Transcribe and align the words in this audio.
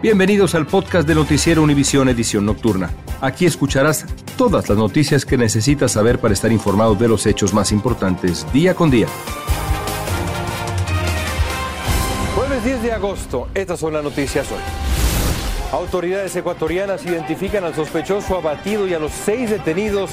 Bienvenidos 0.00 0.54
al 0.54 0.64
podcast 0.64 1.08
de 1.08 1.16
Noticiero 1.16 1.60
Univisión 1.60 2.08
Edición 2.08 2.46
Nocturna. 2.46 2.88
Aquí 3.20 3.46
escucharás 3.46 4.06
todas 4.36 4.68
las 4.68 4.78
noticias 4.78 5.24
que 5.24 5.36
necesitas 5.36 5.90
saber 5.90 6.20
para 6.20 6.32
estar 6.34 6.52
informado 6.52 6.94
de 6.94 7.08
los 7.08 7.26
hechos 7.26 7.52
más 7.52 7.72
importantes 7.72 8.46
día 8.52 8.76
con 8.76 8.92
día. 8.92 9.08
Jueves 12.36 12.64
10 12.64 12.82
de 12.82 12.92
agosto, 12.92 13.48
estas 13.54 13.80
son 13.80 13.94
las 13.94 14.04
noticias 14.04 14.46
hoy. 14.52 14.60
Autoridades 15.72 16.36
ecuatorianas 16.36 17.04
identifican 17.04 17.64
al 17.64 17.74
sospechoso 17.74 18.36
abatido 18.36 18.86
y 18.86 18.94
a 18.94 19.00
los 19.00 19.10
seis 19.10 19.50
detenidos 19.50 20.12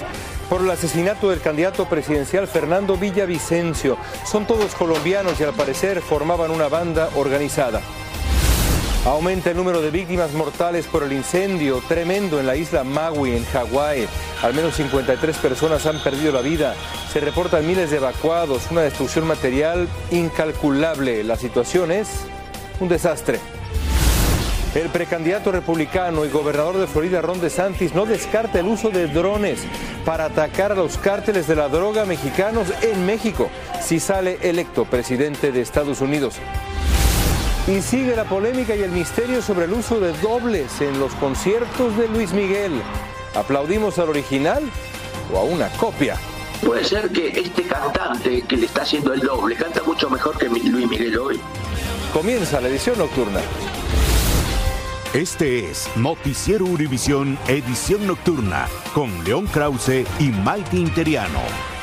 por 0.50 0.62
el 0.62 0.72
asesinato 0.72 1.30
del 1.30 1.42
candidato 1.42 1.86
presidencial 1.86 2.48
Fernando 2.48 2.98
Villavicencio. 2.98 3.98
Son 4.26 4.48
todos 4.48 4.74
colombianos 4.74 5.40
y 5.40 5.44
al 5.44 5.54
parecer 5.54 6.02
formaban 6.02 6.50
una 6.50 6.70
banda 6.70 7.10
organizada. 7.16 7.82
Aumenta 9.06 9.52
el 9.52 9.58
número 9.58 9.82
de 9.82 9.92
víctimas 9.92 10.34
mortales 10.34 10.88
por 10.88 11.04
el 11.04 11.14
incendio 11.14 11.80
tremendo 11.88 12.40
en 12.40 12.48
la 12.48 12.56
isla 12.56 12.84
Maui, 12.84 13.36
en 13.36 13.46
Hawái. 13.46 14.08
Al 14.42 14.56
menos 14.56 14.74
53 14.78 15.38
personas 15.38 15.86
han 15.86 16.02
perdido 16.02 16.32
la 16.32 16.42
vida. 16.42 16.74
Se 17.14 17.20
reportan 17.20 17.68
miles 17.68 17.92
de 17.92 17.98
evacuados, 17.98 18.64
una 18.72 18.82
destrucción 18.82 19.28
material 19.28 19.88
incalculable. 20.10 21.24
La 21.24 21.36
situación 21.36 21.92
es 21.92 22.26
un 22.80 22.90
desastre. 22.90 23.40
El 24.74 24.90
precandidato 24.90 25.52
republicano 25.52 26.26
y 26.26 26.30
gobernador 26.30 26.78
de 26.78 26.88
Florida, 26.88 27.22
Ron 27.22 27.40
DeSantis, 27.40 27.94
no 27.94 28.08
descarta 28.08 28.60
el 28.60 28.66
uso 28.66 28.90
de 28.90 29.06
drones 29.06 29.60
para 30.04 30.26
atacar 30.26 30.72
a 30.72 30.76
los 30.76 30.98
cárteles 30.98 31.46
de 31.48 31.56
la 31.56 31.70
droga 31.70 32.06
mexicanos 32.06 32.70
en 32.82 33.06
México 33.06 33.52
si 33.82 34.00
sale 34.00 34.40
electo 34.42 34.84
presidente 34.86 35.52
de 35.52 35.62
Estados 35.62 36.02
Unidos. 36.02 36.40
Y 37.68 37.82
sigue 37.82 38.16
la 38.16 38.26
polémica 38.26 38.76
y 38.76 38.84
el 38.84 38.92
misterio 38.92 39.42
sobre 39.42 39.66
el 39.66 39.74
uso 39.74 40.00
de 40.00 40.14
dobles 40.20 40.82
en 40.82 41.00
los 41.00 41.14
conciertos 41.16 41.98
de 41.98 42.08
Luis 42.08 42.32
Miguel. 42.32 42.72
¿Aplaudimos 43.34 43.98
al 43.98 44.10
original 44.10 44.64
o 45.34 45.40
a 45.40 45.44
una 45.44 45.70
copia? 45.70 46.16
Puede 46.64 46.84
ser 46.84 47.10
que 47.10 47.28
este 47.28 47.64
cantante 47.64 48.44
que 48.44 48.58
le 48.58 48.68
está 48.68 48.84
haciendo 48.84 49.14
el 49.14 49.22
doble 49.22 49.56
canta 49.56 49.82
mucho 49.84 50.12
mejor 50.12 50.38
que 50.38 50.48
Luis 50.48 50.88
Miguel 50.88 51.18
hoy. 51.18 51.40
Comienza 52.14 52.62
la 52.62 52.68
edición 52.68 53.00
nocturna. 53.00 53.42
Este 55.14 55.72
es 55.72 55.90
Noticiero 55.96 56.66
Univisión 56.66 57.38
Edición 57.48 58.06
Nocturna 58.06 58.68
con 58.94 59.24
León 59.24 59.48
Krause 59.48 60.06
y 60.20 60.30
Maite 60.30 60.78
Interiano. 60.78 61.75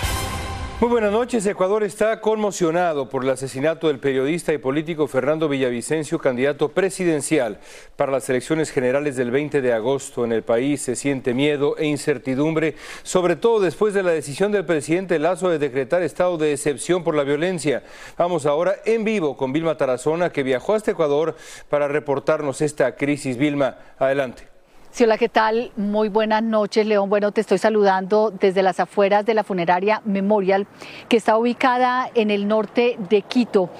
Muy 0.82 0.90
buenas 0.90 1.12
noches. 1.12 1.46
Ecuador 1.46 1.84
está 1.84 2.20
conmocionado 2.20 3.08
por 3.08 3.22
el 3.22 3.30
asesinato 3.30 3.86
del 3.86 4.00
periodista 4.00 4.52
y 4.52 4.58
político 4.58 5.06
Fernando 5.06 5.48
Villavicencio, 5.48 6.18
candidato 6.18 6.70
presidencial 6.70 7.60
para 7.94 8.10
las 8.10 8.28
elecciones 8.28 8.72
generales 8.72 9.14
del 9.14 9.30
20 9.30 9.62
de 9.62 9.72
agosto. 9.72 10.24
En 10.24 10.32
el 10.32 10.42
país 10.42 10.82
se 10.82 10.96
siente 10.96 11.34
miedo 11.34 11.76
e 11.78 11.86
incertidumbre, 11.86 12.74
sobre 13.04 13.36
todo 13.36 13.60
después 13.60 13.94
de 13.94 14.02
la 14.02 14.10
decisión 14.10 14.50
del 14.50 14.64
presidente 14.64 15.20
Lazo 15.20 15.50
de 15.50 15.60
decretar 15.60 16.02
estado 16.02 16.36
de 16.36 16.50
excepción 16.52 17.04
por 17.04 17.14
la 17.14 17.22
violencia. 17.22 17.84
Vamos 18.18 18.44
ahora 18.44 18.74
en 18.84 19.04
vivo 19.04 19.36
con 19.36 19.52
Vilma 19.52 19.76
Tarazona, 19.76 20.32
que 20.32 20.42
viajó 20.42 20.74
hasta 20.74 20.90
Ecuador 20.90 21.36
para 21.68 21.86
reportarnos 21.86 22.60
esta 22.60 22.96
crisis. 22.96 23.36
Vilma, 23.36 23.76
adelante. 24.00 24.51
Sí, 24.92 25.04
hola, 25.04 25.16
¿qué 25.16 25.30
tal? 25.30 25.72
Muy 25.74 26.10
buenas 26.10 26.42
noches, 26.42 26.86
León. 26.86 27.08
Bueno, 27.08 27.32
te 27.32 27.40
estoy 27.40 27.56
saludando 27.56 28.30
desde 28.30 28.62
las 28.62 28.78
afueras 28.78 29.24
de 29.24 29.32
la 29.32 29.42
funeraria 29.42 30.02
Memorial, 30.04 30.66
que 31.08 31.16
está 31.16 31.38
ubicada 31.38 32.10
en 32.14 32.30
el 32.30 32.46
norte 32.46 32.98
de 33.08 33.22
Quito. 33.22 33.70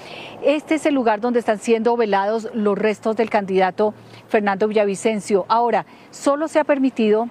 Este 0.43 0.73
es 0.73 0.87
el 0.87 0.95
lugar 0.95 1.21
donde 1.21 1.37
están 1.37 1.59
siendo 1.59 1.95
velados 1.95 2.49
los 2.55 2.75
restos 2.75 3.15
del 3.15 3.29
candidato 3.29 3.93
Fernando 4.27 4.67
Villavicencio. 4.67 5.45
Ahora, 5.49 5.85
solo 6.09 6.47
se 6.47 6.57
ha 6.57 6.63
permitido 6.63 7.29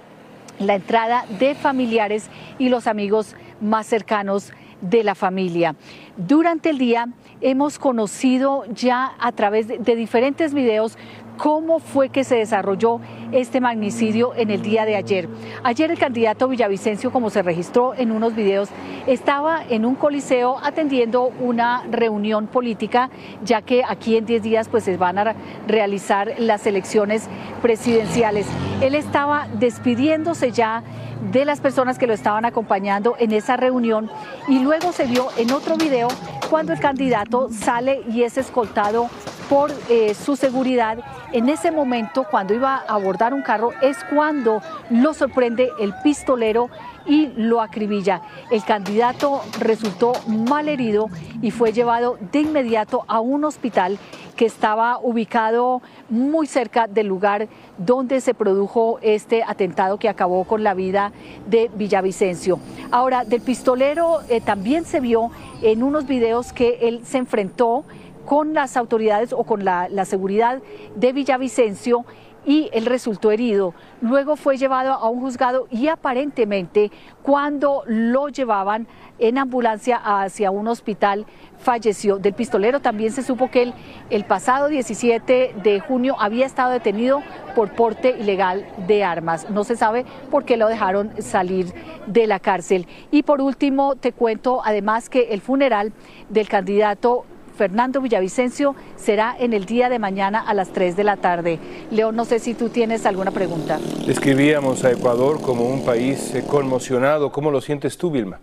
la 0.61 0.77
entrada 0.77 1.25
de 1.41 1.57
familiares 1.57 2.31
y 2.61 2.69
los 2.69 2.87
amigos 2.87 3.35
más 3.61 3.89
cercanos 3.89 4.53
de 4.83 5.05
la 5.05 5.15
familia. 5.15 5.75
Durante 6.17 6.71
el 6.71 6.79
día 6.79 7.09
hemos 7.41 7.79
conocido 7.79 8.65
ya 8.67 9.13
a 9.19 9.33
través 9.33 9.69
de, 9.69 9.97
diferentes 9.97 10.53
videos 10.53 10.99
cómo 11.37 11.79
fue 11.79 12.09
que 12.09 12.25
se 12.25 12.37
desarrolló 12.37 13.01
este 13.33 13.61
magnicidio 13.61 14.35
en 14.37 14.51
el 14.51 14.63
día 14.63 14.85
de 14.85 14.97
ayer. 14.97 15.29
Ayer 15.63 15.91
el 15.91 15.99
candidato 15.99 16.49
Villavicencio, 16.49 17.11
como 17.11 17.31
se 17.31 17.43
registró 17.43 17.95
en 17.95 18.13
unos 18.13 18.35
videos, 18.35 18.69
estaba 19.07 19.63
en 19.69 19.85
un 19.85 19.95
coliseo 19.95 20.59
atendiendo 20.63 21.33
una 21.41 21.85
reunión 21.91 22.47
política, 22.47 23.11
ya 23.45 23.63
que 23.63 23.83
aquí 23.87 24.17
en 24.17 24.27
10 24.27 24.43
días 24.43 24.69
pues 24.69 24.85
se 24.85 24.97
van 24.97 25.19
a 25.19 25.35
realizar 25.67 26.35
las 26.39 26.67
elecciones 26.67 27.29
presidenciales. 27.61 28.47
Él 28.81 28.95
estaba 28.95 29.49
despidiéndose 29.59 30.53
ya 30.53 30.83
de 31.31 31.45
las 31.45 31.61
personas 31.61 31.99
que 31.99 32.07
lo 32.07 32.15
estaban 32.15 32.45
acompañando 32.45 33.15
en 33.19 33.33
esa 33.33 33.57
reunión 33.57 34.11
y 34.49 34.59
luego 34.59 34.93
se 34.93 35.07
vio 35.07 35.29
en 35.37 35.53
otro 35.53 35.77
video 35.77 36.09
cuando 36.53 36.75
el 36.75 36.81
candidato 36.81 37.49
sale 37.51 38.03
y 38.11 38.25
es 38.25 38.37
escoltado 38.37 39.09
por 39.49 39.73
eh, 39.89 40.13
su 40.13 40.37
seguridad. 40.37 40.99
En 41.33 41.49
ese 41.49 41.71
momento, 41.71 42.27
cuando 42.31 42.53
iba 42.53 42.75
a 42.77 42.93
abordar 42.93 43.33
un 43.33 43.41
carro, 43.41 43.71
es 43.81 43.97
cuando 44.13 44.61
lo 44.91 45.15
sorprende 45.15 45.71
el 45.81 45.95
pistolero 46.05 46.69
y 47.07 47.29
lo 47.37 47.61
acribilla. 47.61 48.23
El 48.51 48.65
candidato 48.65 49.43
resultó 49.59 50.13
mal 50.27 50.69
herido 50.69 51.09
y 51.41 51.51
fue 51.51 51.73
llevado 51.73 52.19
de 52.33 52.41
inmediato 52.41 53.05
a 53.09 53.21
un 53.21 53.45
hospital 53.45 53.99
que 54.37 54.47
estaba 54.47 54.99
ubicado 54.99 55.83
muy 56.09 56.47
cerca 56.47 56.87
del 56.87 57.07
lugar 57.07 57.49
donde 57.79 58.21
se 58.21 58.35
produjo 58.35 58.99
este 59.03 59.43
atentado 59.43 59.99
que 59.99 60.09
acabó 60.09 60.45
con 60.45 60.65
la 60.65 60.75
vida 60.75 61.13
de 61.47 61.71
Villavicencio. 61.75 62.59
Ahora, 62.91 63.25
del 63.25 63.41
pistolero 63.41 64.21
eh, 64.29 64.41
también 64.41 64.85
se 64.85 65.01
vio 65.01 65.31
en 65.63 65.83
unos 65.83 66.07
videos 66.07 66.53
que 66.53 66.79
él 66.83 67.03
se 67.05 67.19
enfrentó 67.19 67.85
con 68.25 68.55
las 68.55 68.77
autoridades 68.77 69.33
o 69.33 69.45
con 69.45 69.65
la, 69.65 69.89
la 69.89 70.05
seguridad 70.05 70.63
de 70.95 71.13
Villavicencio 71.13 72.05
y 72.45 72.71
él 72.73 72.87
resultó 72.87 73.31
herido. 73.31 73.75
Luego 74.01 74.37
fue 74.37 74.57
llevado 74.57 74.93
a 74.93 75.09
un 75.09 75.21
juzgado 75.21 75.67
y 75.71 75.89
aparentemente 75.89 76.91
cuando 77.23 77.83
lo 77.87 78.29
llevaban 78.29 78.87
en 79.19 79.39
ambulancia 79.39 80.01
hacia 80.03 80.51
un 80.51 80.67
hospital 80.67 81.27
falleció. 81.59 82.19
Del 82.19 82.35
pistolero 82.35 82.81
también 82.81 83.13
se 83.13 83.23
supo 83.23 83.51
que 83.51 83.63
él 83.63 83.75
el 84.11 84.25
pasado 84.25 84.69
17 84.69 85.55
de 85.63 85.81
junio 85.81 86.17
había 86.19 86.47
estado 86.47 86.73
detenido 86.73 87.23
por 87.55 87.73
porte 87.73 88.17
ilegal 88.19 88.67
de 88.89 89.05
armas. 89.05 89.49
No 89.51 89.63
se 89.63 89.77
sabe 89.77 90.05
por 90.31 90.45
qué 90.45 90.57
lo 90.57 90.69
dejaron 90.69 91.13
salir 91.23 91.73
de 92.07 92.27
la 92.27 92.41
cárcel. 92.41 92.87
Y 93.11 93.23
por 93.23 93.41
último, 93.41 93.95
te 93.95 94.13
cuento 94.13 94.63
además 94.65 95.09
que 95.09 95.33
el 95.33 95.41
funeral 95.41 95.93
del 96.29 96.49
candidato 96.49 97.25
Fernando 97.63 98.01
Villavicencio 98.01 98.75
será 98.97 99.37
en 99.39 99.53
el 99.53 99.67
día 99.67 99.89
de 99.89 100.01
mañana 100.01 100.41
a 100.41 100.53
las 100.53 100.71
3 100.71 100.97
de 100.97 101.05
la 101.05 101.19
tarde. 101.19 101.61
León, 101.93 102.17
no 102.17 102.25
sé 102.25 102.41
si 102.41 102.55
tú 102.55 102.71
tienes 102.71 103.07
alguna 103.07 103.31
pregunta. 103.31 103.79
Describíamos 104.05 104.83
a 104.83 104.91
Ecuador 104.91 105.41
como 105.41 105.67
un 105.67 105.85
país 105.85 106.35
conmocionado. 106.49 107.31
¿Cómo 107.31 107.53
lo 107.53 107.61
sientes 107.61 107.97
tú, 107.97 108.11
Vilma? 108.11 108.41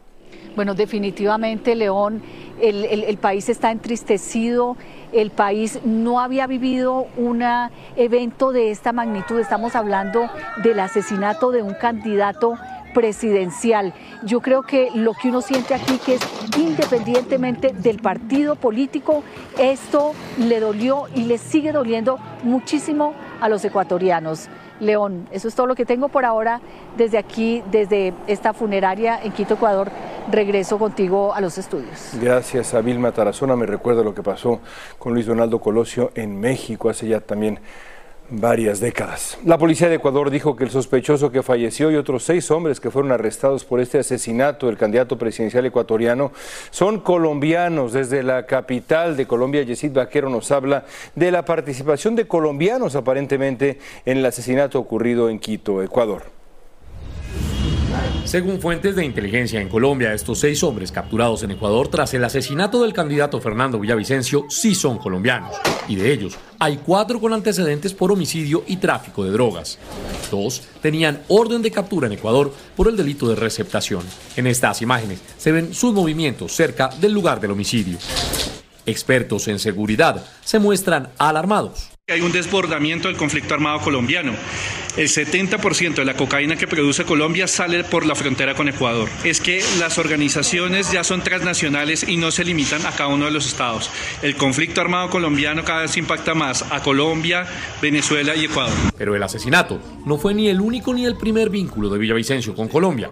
Bueno, 0.55 0.73
definitivamente, 0.73 1.75
León, 1.75 2.21
el, 2.61 3.17
país 3.17 3.49
está 3.49 3.71
entristecido, 3.71 4.77
el 5.11 5.31
país 5.31 5.79
no 5.83 6.21
había 6.21 6.47
vivido 6.47 7.07
un 7.17 7.43
evento 7.97 8.53
de 8.53 8.71
esta 8.71 8.93
magnitud, 8.93 9.37
estamos 9.37 9.75
hablando 9.75 10.29
del 10.63 10.79
asesinato 10.79 11.51
de 11.51 11.61
un 11.61 11.73
candidato 11.73 12.55
presidencial. 12.93 13.93
Yo 14.23 14.41
creo 14.41 14.63
que 14.63 14.89
lo 14.93 15.13
que 15.13 15.29
uno 15.29 15.41
siente 15.41 15.73
aquí 15.73 15.99
que 16.05 16.15
es 16.15 16.21
independientemente 16.57 17.73
del 17.73 17.99
partido 17.99 18.55
político, 18.55 19.23
esto 19.57 20.13
le 20.37 20.59
dolió 20.59 21.05
y 21.13 21.25
le 21.25 21.37
sigue 21.37 21.71
doliendo 21.71 22.19
muchísimo 22.43 23.13
a 23.41 23.49
los 23.49 23.63
ecuatorianos. 23.65 24.49
León. 24.79 25.27
Eso 25.31 25.47
es 25.47 25.55
todo 25.55 25.67
lo 25.67 25.75
que 25.75 25.85
tengo 25.85 26.09
por 26.09 26.25
ahora 26.25 26.61
desde 26.97 27.17
aquí, 27.17 27.63
desde 27.71 28.13
esta 28.27 28.53
funeraria 28.53 29.19
en 29.21 29.31
Quito, 29.31 29.55
Ecuador. 29.55 29.91
Regreso 30.31 30.77
contigo 30.77 31.33
a 31.33 31.41
los 31.41 31.57
estudios. 31.57 32.11
Gracias 32.21 32.73
a 32.73 32.81
Vilma 32.81 33.11
Tarazona. 33.11 33.55
Me 33.55 33.65
recuerda 33.65 34.03
lo 34.03 34.13
que 34.13 34.21
pasó 34.21 34.59
con 34.97 35.13
Luis 35.13 35.25
Donaldo 35.25 35.59
Colosio 35.59 36.11
en 36.15 36.39
México 36.39 36.89
hace 36.89 37.07
ya 37.07 37.19
también 37.19 37.59
varias 38.31 38.79
décadas. 38.79 39.37
La 39.45 39.57
policía 39.57 39.89
de 39.89 39.95
Ecuador 39.95 40.29
dijo 40.29 40.55
que 40.55 40.63
el 40.63 40.69
sospechoso 40.69 41.31
que 41.31 41.43
falleció 41.43 41.91
y 41.91 41.95
otros 41.95 42.23
seis 42.23 42.49
hombres 42.51 42.79
que 42.79 42.91
fueron 42.91 43.11
arrestados 43.11 43.65
por 43.65 43.79
este 43.79 43.99
asesinato 43.99 44.67
del 44.67 44.77
candidato 44.77 45.17
presidencial 45.17 45.65
ecuatoriano 45.65 46.31
son 46.71 46.99
colombianos. 46.99 47.93
Desde 47.93 48.23
la 48.23 48.45
capital 48.45 49.17
de 49.17 49.25
Colombia, 49.25 49.63
Yesid 49.63 49.93
Vaquero 49.93 50.29
nos 50.29 50.51
habla 50.51 50.85
de 51.15 51.31
la 51.31 51.45
participación 51.45 52.15
de 52.15 52.27
colombianos 52.27 52.95
aparentemente 52.95 53.79
en 54.05 54.17
el 54.17 54.25
asesinato 54.25 54.79
ocurrido 54.79 55.29
en 55.29 55.39
Quito, 55.39 55.81
Ecuador. 55.81 56.38
Según 58.25 58.61
fuentes 58.61 58.95
de 58.95 59.03
inteligencia 59.03 59.59
en 59.59 59.69
Colombia, 59.69 60.13
estos 60.13 60.39
seis 60.39 60.61
hombres 60.61 60.91
capturados 60.91 61.41
en 61.41 61.51
Ecuador 61.51 61.87
tras 61.87 62.13
el 62.13 62.23
asesinato 62.23 62.83
del 62.83 62.93
candidato 62.93 63.41
Fernando 63.41 63.79
Villavicencio 63.79 64.45
sí 64.49 64.75
son 64.75 64.99
colombianos. 64.99 65.55
Y 65.87 65.95
de 65.95 66.13
ellos, 66.13 66.37
hay 66.59 66.77
cuatro 66.77 67.19
con 67.19 67.33
antecedentes 67.33 67.93
por 67.93 68.11
homicidio 68.11 68.63
y 68.67 68.77
tráfico 68.77 69.23
de 69.23 69.31
drogas. 69.31 69.79
Dos 70.29 70.61
tenían 70.81 71.23
orden 71.27 71.63
de 71.63 71.71
captura 71.71 72.05
en 72.05 72.13
Ecuador 72.13 72.53
por 72.75 72.87
el 72.87 72.95
delito 72.95 73.27
de 73.27 73.35
receptación. 73.35 74.03
En 74.35 74.45
estas 74.45 74.81
imágenes 74.83 75.21
se 75.37 75.51
ven 75.51 75.73
sus 75.73 75.93
movimientos 75.93 76.51
cerca 76.51 76.89
del 76.99 77.13
lugar 77.13 77.39
del 77.39 77.51
homicidio. 77.51 77.97
Expertos 78.85 79.47
en 79.47 79.59
seguridad 79.59 80.25
se 80.43 80.59
muestran 80.59 81.09
alarmados. 81.17 81.89
Hay 82.07 82.21
un 82.21 82.31
desbordamiento 82.31 83.07
del 83.07 83.17
conflicto 83.17 83.53
armado 83.53 83.81
colombiano. 83.81 84.33
El 84.99 85.07
70% 85.07 85.95
de 85.95 86.03
la 86.03 86.15
cocaína 86.15 86.57
que 86.57 86.67
produce 86.67 87.05
Colombia 87.05 87.47
sale 87.47 87.85
por 87.85 88.05
la 88.05 88.15
frontera 88.15 88.53
con 88.53 88.67
Ecuador. 88.67 89.07
Es 89.23 89.39
que 89.39 89.63
las 89.79 89.97
organizaciones 89.97 90.91
ya 90.91 91.05
son 91.05 91.21
transnacionales 91.21 92.05
y 92.05 92.17
no 92.17 92.31
se 92.31 92.43
limitan 92.43 92.85
a 92.85 92.91
cada 92.91 93.07
uno 93.07 93.23
de 93.23 93.31
los 93.31 93.47
estados. 93.47 93.89
El 94.21 94.35
conflicto 94.35 94.81
armado 94.81 95.09
colombiano 95.09 95.63
cada 95.63 95.83
vez 95.83 95.95
impacta 95.95 96.33
más 96.33 96.65
a 96.69 96.83
Colombia, 96.83 97.47
Venezuela 97.81 98.35
y 98.35 98.43
Ecuador. 98.43 98.73
Pero 98.97 99.15
el 99.15 99.23
asesinato 99.23 99.79
no 100.05 100.17
fue 100.17 100.33
ni 100.33 100.49
el 100.49 100.59
único 100.59 100.93
ni 100.93 101.05
el 101.05 101.15
primer 101.15 101.49
vínculo 101.49 101.87
de 101.87 101.97
Villavicencio 101.97 102.53
con 102.53 102.67
Colombia. 102.67 103.09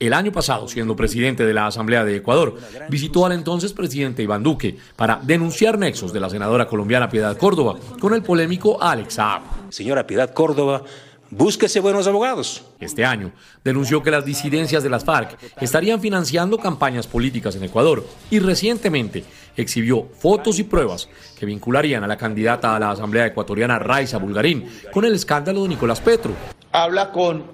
El 0.00 0.14
año 0.14 0.30
pasado, 0.30 0.68
siendo 0.68 0.94
presidente 0.94 1.44
de 1.44 1.54
la 1.54 1.66
Asamblea 1.66 2.04
de 2.04 2.16
Ecuador, 2.16 2.56
visitó 2.88 3.26
al 3.26 3.32
entonces 3.32 3.72
presidente 3.72 4.22
Iván 4.22 4.44
Duque 4.44 4.76
para 4.94 5.20
denunciar 5.22 5.76
nexos 5.76 6.12
de 6.12 6.20
la 6.20 6.30
senadora 6.30 6.66
colombiana 6.66 7.08
Piedad 7.08 7.36
Córdoba 7.36 7.76
con 8.00 8.14
el 8.14 8.22
polémico 8.22 8.80
Alex 8.80 9.14
Saab. 9.14 9.42
Señora 9.70 10.06
Piedad 10.06 10.32
Córdoba, 10.32 10.84
búsquese 11.30 11.80
buenos 11.80 12.06
abogados. 12.06 12.64
Este 12.80 13.04
año 13.04 13.32
denunció 13.64 14.02
que 14.02 14.10
las 14.10 14.24
disidencias 14.24 14.82
de 14.82 14.90
las 14.90 15.04
FARC 15.04 15.38
estarían 15.60 16.00
financiando 16.00 16.58
campañas 16.58 17.06
políticas 17.06 17.56
en 17.56 17.64
Ecuador 17.64 18.06
y 18.30 18.38
recientemente 18.38 19.24
exhibió 19.56 20.08
fotos 20.18 20.58
y 20.58 20.64
pruebas 20.64 21.08
que 21.38 21.46
vincularían 21.46 22.04
a 22.04 22.08
la 22.08 22.16
candidata 22.16 22.74
a 22.74 22.78
la 22.78 22.90
Asamblea 22.90 23.26
Ecuatoriana 23.26 23.78
Raiza 23.78 24.18
Bulgarín 24.18 24.68
con 24.92 25.04
el 25.04 25.14
escándalo 25.14 25.62
de 25.62 25.68
Nicolás 25.68 26.00
Petro. 26.00 26.32
Habla 26.72 27.12
con 27.12 27.44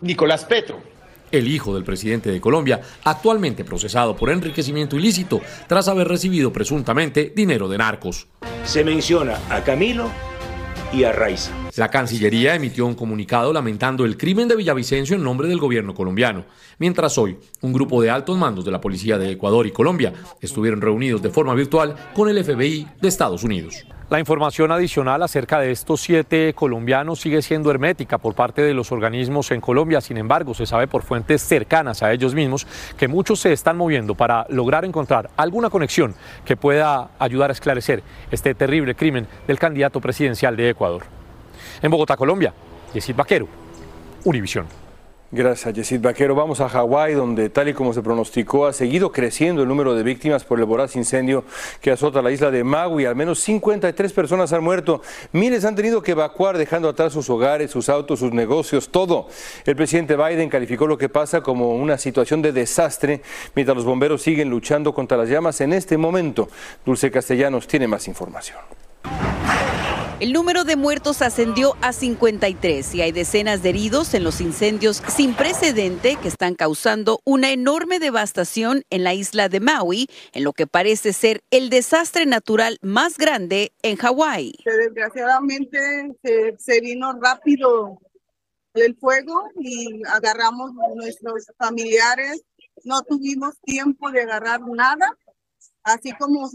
Nicolás 0.00 0.44
Petro 0.44 0.88
el 1.30 1.48
hijo 1.48 1.74
del 1.74 1.84
presidente 1.84 2.30
de 2.30 2.40
Colombia, 2.40 2.80
actualmente 3.04 3.64
procesado 3.64 4.16
por 4.16 4.30
enriquecimiento 4.30 4.96
ilícito 4.96 5.40
tras 5.66 5.88
haber 5.88 6.08
recibido 6.08 6.52
presuntamente 6.52 7.32
dinero 7.34 7.68
de 7.68 7.78
narcos. 7.78 8.28
Se 8.64 8.84
menciona 8.84 9.38
a 9.50 9.62
Camilo 9.62 10.10
y. 10.92 11.02
La 11.76 11.88
Cancillería 11.90 12.54
emitió 12.54 12.86
un 12.86 12.94
comunicado 12.94 13.52
lamentando 13.52 14.04
el 14.04 14.16
crimen 14.16 14.48
de 14.48 14.56
Villavicencio 14.56 15.16
en 15.16 15.22
nombre 15.22 15.48
del 15.48 15.58
gobierno 15.58 15.94
colombiano, 15.94 16.44
mientras 16.78 17.18
hoy 17.18 17.36
un 17.60 17.72
grupo 17.72 18.00
de 18.00 18.10
altos 18.10 18.36
mandos 18.38 18.64
de 18.64 18.70
la 18.70 18.80
Policía 18.80 19.18
de 19.18 19.30
Ecuador 19.30 19.66
y 19.66 19.70
Colombia 19.70 20.12
estuvieron 20.40 20.80
reunidos 20.80 21.22
de 21.22 21.30
forma 21.30 21.54
virtual 21.54 21.94
con 22.14 22.28
el 22.28 22.42
FBI 22.42 22.88
de 23.00 23.08
Estados 23.08 23.44
Unidos. 23.44 23.84
La 24.10 24.18
información 24.18 24.72
adicional 24.72 25.22
acerca 25.22 25.60
de 25.60 25.70
estos 25.70 26.00
siete 26.00 26.54
colombianos 26.54 27.20
sigue 27.20 27.42
siendo 27.42 27.70
hermética 27.70 28.16
por 28.16 28.34
parte 28.34 28.62
de 28.62 28.72
los 28.72 28.90
organismos 28.90 29.50
en 29.50 29.60
Colombia. 29.60 30.00
Sin 30.00 30.16
embargo, 30.16 30.54
se 30.54 30.64
sabe 30.64 30.86
por 30.86 31.02
fuentes 31.02 31.42
cercanas 31.42 32.02
a 32.02 32.10
ellos 32.10 32.34
mismos 32.34 32.66
que 32.96 33.06
muchos 33.06 33.40
se 33.40 33.52
están 33.52 33.76
moviendo 33.76 34.14
para 34.14 34.46
lograr 34.48 34.86
encontrar 34.86 35.28
alguna 35.36 35.68
conexión 35.68 36.14
que 36.46 36.56
pueda 36.56 37.10
ayudar 37.18 37.50
a 37.50 37.52
esclarecer 37.52 38.02
este 38.30 38.54
terrible 38.54 38.94
crimen 38.94 39.26
del 39.46 39.58
candidato 39.58 40.00
presidencial 40.00 40.56
de 40.56 40.70
Ecuador. 40.70 41.02
En 41.82 41.90
Bogotá, 41.90 42.16
Colombia, 42.16 42.54
Yesid 42.94 43.14
Vaquero, 43.14 43.46
Univisión. 44.24 44.87
Gracias, 45.30 45.74
Yesid 45.74 46.00
Vaquero. 46.00 46.34
Vamos 46.34 46.62
a 46.62 46.70
Hawái, 46.70 47.12
donde 47.12 47.50
tal 47.50 47.68
y 47.68 47.74
como 47.74 47.92
se 47.92 48.00
pronosticó, 48.00 48.64
ha 48.64 48.72
seguido 48.72 49.12
creciendo 49.12 49.60
el 49.60 49.68
número 49.68 49.94
de 49.94 50.02
víctimas 50.02 50.42
por 50.42 50.58
el 50.58 50.64
voraz 50.64 50.96
incendio 50.96 51.44
que 51.82 51.90
azota 51.90 52.22
la 52.22 52.30
isla 52.30 52.50
de 52.50 52.64
Maui. 52.64 53.04
Al 53.04 53.14
menos 53.14 53.38
53 53.40 54.10
personas 54.14 54.54
han 54.54 54.64
muerto. 54.64 55.02
Miles 55.32 55.66
han 55.66 55.76
tenido 55.76 56.02
que 56.02 56.12
evacuar, 56.12 56.56
dejando 56.56 56.88
atrás 56.88 57.12
sus 57.12 57.28
hogares, 57.28 57.70
sus 57.70 57.90
autos, 57.90 58.20
sus 58.20 58.32
negocios, 58.32 58.88
todo. 58.88 59.28
El 59.66 59.76
presidente 59.76 60.16
Biden 60.16 60.48
calificó 60.48 60.86
lo 60.86 60.96
que 60.96 61.10
pasa 61.10 61.42
como 61.42 61.76
una 61.76 61.98
situación 61.98 62.40
de 62.40 62.52
desastre, 62.52 63.20
mientras 63.54 63.76
los 63.76 63.84
bomberos 63.84 64.22
siguen 64.22 64.48
luchando 64.48 64.94
contra 64.94 65.18
las 65.18 65.28
llamas 65.28 65.60
en 65.60 65.74
este 65.74 65.98
momento. 65.98 66.48
Dulce 66.86 67.10
Castellanos 67.10 67.66
tiene 67.66 67.86
más 67.86 68.08
información. 68.08 68.87
El 70.20 70.32
número 70.32 70.64
de 70.64 70.74
muertos 70.74 71.22
ascendió 71.22 71.76
a 71.80 71.92
53 71.92 72.92
y 72.96 73.02
hay 73.02 73.12
decenas 73.12 73.62
de 73.62 73.68
heridos 73.68 74.14
en 74.14 74.24
los 74.24 74.40
incendios 74.40 75.00
sin 75.06 75.32
precedente 75.32 76.16
que 76.20 76.26
están 76.26 76.56
causando 76.56 77.20
una 77.24 77.52
enorme 77.52 78.00
devastación 78.00 78.82
en 78.90 79.04
la 79.04 79.14
isla 79.14 79.48
de 79.48 79.60
Maui, 79.60 80.08
en 80.32 80.42
lo 80.42 80.52
que 80.52 80.66
parece 80.66 81.12
ser 81.12 81.44
el 81.52 81.70
desastre 81.70 82.26
natural 82.26 82.78
más 82.82 83.16
grande 83.16 83.70
en 83.82 83.94
Hawái. 83.94 84.54
Desgraciadamente 84.64 85.78
se, 86.58 86.80
vino 86.80 87.12
rápido 87.22 88.00
el 88.74 88.96
fuego 88.96 89.50
y 89.60 90.02
agarramos 90.08 90.72
nuestros 90.96 91.46
familiares. 91.56 92.42
No 92.82 93.02
tuvimos 93.02 93.54
tiempo 93.60 94.10
de 94.10 94.22
agarrar 94.22 94.62
nada, 94.66 95.16
así 95.84 96.10
como 96.18 96.50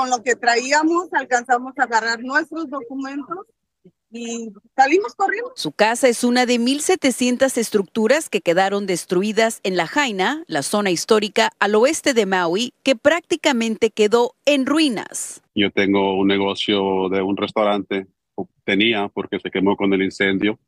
con 0.00 0.08
lo 0.08 0.22
que 0.22 0.34
traíamos 0.34 1.12
alcanzamos 1.12 1.74
a 1.76 1.82
agarrar 1.82 2.22
nuestros 2.22 2.70
documentos 2.70 3.46
y 4.10 4.50
salimos 4.74 5.14
corriendo. 5.14 5.52
Su 5.56 5.72
casa 5.72 6.08
es 6.08 6.24
una 6.24 6.46
de 6.46 6.58
1.700 6.58 7.58
estructuras 7.58 8.30
que 8.30 8.40
quedaron 8.40 8.86
destruidas 8.86 9.60
en 9.62 9.76
La 9.76 9.86
Jaina, 9.86 10.42
la 10.46 10.62
zona 10.62 10.90
histórica 10.90 11.50
al 11.58 11.74
oeste 11.74 12.14
de 12.14 12.24
Maui, 12.24 12.72
que 12.82 12.96
prácticamente 12.96 13.90
quedó 13.90 14.32
en 14.46 14.64
ruinas. 14.64 15.42
Yo 15.54 15.70
tengo 15.70 16.18
un 16.18 16.28
negocio 16.28 17.10
de 17.10 17.20
un 17.20 17.36
restaurante, 17.36 18.06
tenía 18.64 19.08
porque 19.08 19.38
se 19.38 19.50
quemó 19.50 19.76
con 19.76 19.92
el 19.92 20.02
incendio, 20.02 20.58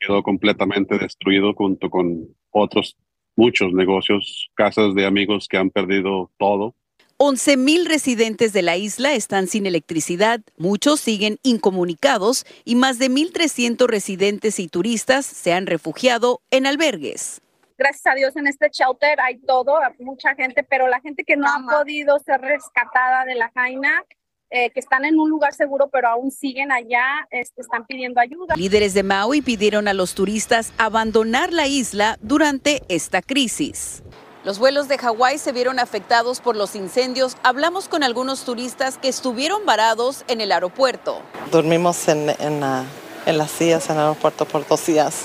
quedó 0.00 0.24
completamente 0.24 0.98
destruido 0.98 1.54
junto 1.54 1.88
con 1.90 2.26
otros 2.50 2.96
muchos 3.36 3.72
negocios, 3.72 4.50
casas 4.54 4.96
de 4.96 5.06
amigos 5.06 5.46
que 5.46 5.58
han 5.58 5.70
perdido 5.70 6.32
todo 6.38 6.74
11.000 7.18 7.86
residentes 7.86 8.52
de 8.52 8.62
la 8.62 8.76
isla 8.76 9.14
están 9.14 9.46
sin 9.46 9.66
electricidad, 9.66 10.40
muchos 10.56 11.00
siguen 11.00 11.38
incomunicados 11.42 12.44
y 12.64 12.74
más 12.74 12.98
de 12.98 13.08
1.300 13.08 13.86
residentes 13.86 14.58
y 14.58 14.66
turistas 14.66 15.24
se 15.24 15.52
han 15.52 15.66
refugiado 15.66 16.40
en 16.50 16.66
albergues. 16.66 17.40
Gracias 17.78 18.06
a 18.06 18.14
Dios 18.14 18.36
en 18.36 18.46
este 18.46 18.68
shelter 18.70 19.20
hay 19.20 19.38
todo, 19.38 19.74
mucha 19.98 20.34
gente, 20.34 20.62
pero 20.62 20.88
la 20.88 21.00
gente 21.00 21.24
que 21.24 21.36
no 21.36 21.46
ha 21.46 21.78
podido 21.78 22.18
ser 22.18 22.40
rescatada 22.40 23.24
de 23.24 23.34
la 23.34 23.50
Jaina, 23.54 24.04
eh, 24.50 24.70
que 24.70 24.80
están 24.80 25.04
en 25.04 25.18
un 25.18 25.30
lugar 25.30 25.54
seguro 25.54 25.88
pero 25.92 26.08
aún 26.08 26.30
siguen 26.30 26.70
allá, 26.70 27.26
este, 27.30 27.62
están 27.62 27.86
pidiendo 27.86 28.20
ayuda. 28.20 28.54
Líderes 28.56 28.94
de 28.94 29.02
Maui 29.02 29.40
pidieron 29.40 29.88
a 29.88 29.94
los 29.94 30.14
turistas 30.14 30.72
abandonar 30.78 31.52
la 31.52 31.66
isla 31.66 32.18
durante 32.22 32.82
esta 32.88 33.22
crisis. 33.22 34.02
Los 34.44 34.58
vuelos 34.58 34.88
de 34.88 34.98
Hawái 34.98 35.38
se 35.38 35.52
vieron 35.52 35.78
afectados 35.78 36.40
por 36.40 36.54
los 36.54 36.76
incendios. 36.76 37.38
Hablamos 37.42 37.88
con 37.88 38.02
algunos 38.02 38.44
turistas 38.44 38.98
que 38.98 39.08
estuvieron 39.08 39.64
varados 39.64 40.22
en 40.28 40.42
el 40.42 40.52
aeropuerto. 40.52 41.22
Dormimos 41.50 42.08
en, 42.08 42.26
las 42.26 43.50
sillas 43.50 43.88
en 43.88 43.96
el 43.96 44.02
aeropuerto 44.02 44.44
por 44.44 44.66
dos 44.68 44.84
días 44.84 45.22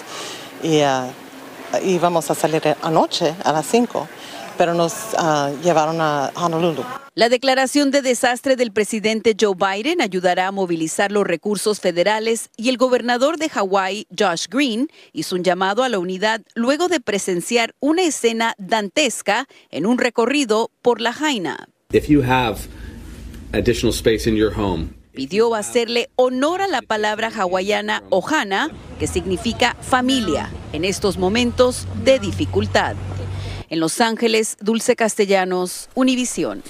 y 0.63 0.83
uh, 0.83 1.11
íbamos 1.83 2.31
a 2.31 2.35
salir 2.35 2.77
anoche 2.81 3.35
a 3.43 3.51
las 3.51 3.65
5 3.65 4.07
pero 4.59 4.73
nos 4.73 4.93
ah, 5.17 5.53
llevaron 5.63 6.01
a 6.01 6.33
Honolulu. 6.35 6.83
La 7.15 7.29
declaración 7.29 7.91
de 7.91 8.01
desastre 8.01 8.57
del 8.57 8.73
presidente 8.73 9.33
Joe 9.39 9.55
Biden 9.55 10.01
ayudará 10.01 10.47
a 10.47 10.51
movilizar 10.51 11.13
los 11.13 11.25
recursos 11.25 11.79
federales 11.79 12.49
y 12.57 12.67
el 12.67 12.75
gobernador 12.75 13.37
de 13.37 13.47
Hawái, 13.47 14.05
Josh 14.09 14.47
Green, 14.49 14.89
hizo 15.13 15.37
un 15.37 15.45
llamado 15.45 15.81
a 15.83 15.87
la 15.87 15.97
unidad 15.97 16.41
luego 16.55 16.89
de 16.89 16.99
presenciar 16.99 17.73
una 17.79 18.03
escena 18.03 18.53
dantesca 18.57 19.47
en 19.71 19.85
un 19.85 19.97
recorrido 19.97 20.71
por 20.81 20.99
la 20.99 21.13
Jaina. 21.13 21.69
If 21.93 22.09
you 22.09 22.21
have 22.21 22.59
additional 23.53 23.93
space 23.93 24.29
in 24.29 24.35
your 24.35 24.51
home, 24.53 24.89
pidió 25.13 25.55
hacerle 25.55 26.09
honor 26.17 26.61
a 26.61 26.67
la 26.67 26.81
palabra 26.81 27.31
hawaiana 27.33 28.03
ohana, 28.09 28.71
que 28.99 29.07
significa 29.07 29.77
familia, 29.79 30.49
en 30.73 30.83
estos 30.83 31.17
momentos 31.17 31.87
de 32.03 32.19
dificultad. 32.19 32.97
En 33.69 33.79
Los 33.79 34.01
Ángeles, 34.01 34.57
Dulce 34.59 34.95
Castellanos, 34.95 35.89
Univisión. 35.93 36.63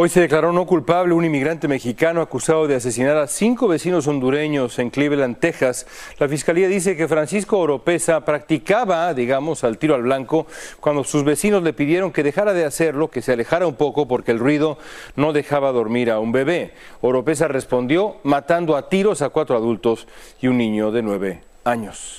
Hoy 0.00 0.08
se 0.10 0.20
declaró 0.20 0.52
no 0.52 0.64
culpable 0.64 1.12
un 1.12 1.24
inmigrante 1.24 1.66
mexicano 1.66 2.20
acusado 2.20 2.68
de 2.68 2.76
asesinar 2.76 3.16
a 3.16 3.26
cinco 3.26 3.66
vecinos 3.66 4.06
hondureños 4.06 4.78
en 4.78 4.90
Cleveland, 4.90 5.40
Texas. 5.40 5.86
La 6.18 6.28
fiscalía 6.28 6.68
dice 6.68 6.96
que 6.96 7.08
Francisco 7.08 7.58
Oropesa 7.58 8.24
practicaba, 8.24 9.12
digamos, 9.12 9.64
al 9.64 9.76
tiro 9.76 9.96
al 9.96 10.02
blanco 10.02 10.46
cuando 10.78 11.02
sus 11.02 11.24
vecinos 11.24 11.64
le 11.64 11.72
pidieron 11.72 12.12
que 12.12 12.22
dejara 12.22 12.52
de 12.52 12.64
hacerlo, 12.64 13.10
que 13.10 13.22
se 13.22 13.32
alejara 13.32 13.66
un 13.66 13.74
poco 13.74 14.06
porque 14.06 14.30
el 14.30 14.38
ruido 14.38 14.78
no 15.16 15.32
dejaba 15.32 15.72
dormir 15.72 16.12
a 16.12 16.20
un 16.20 16.30
bebé. 16.30 16.74
Oropesa 17.00 17.48
respondió 17.48 18.18
matando 18.22 18.76
a 18.76 18.88
tiros 18.88 19.20
a 19.20 19.30
cuatro 19.30 19.56
adultos 19.56 20.06
y 20.40 20.46
un 20.46 20.58
niño 20.58 20.92
de 20.92 21.02
nueve 21.02 21.42
años. 21.64 22.18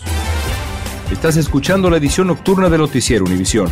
Estás 1.11 1.37
escuchando 1.37 1.89
la 1.89 1.95
edición 1.95 2.27
nocturna 2.27 2.69
de 2.69 2.77
Noticiero 2.77 3.23
Univisión. 3.23 3.71